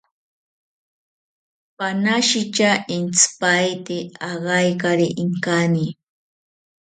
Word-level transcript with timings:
Panashitya 1.77 2.71
intzipaete 2.95 3.97
agaikari 4.31 5.07
inkani 5.23 5.85